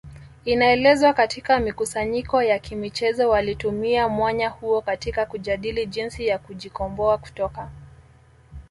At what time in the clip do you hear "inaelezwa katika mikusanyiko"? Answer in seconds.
0.45-2.41